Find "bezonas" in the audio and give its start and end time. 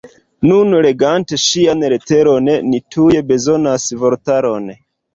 3.31-3.89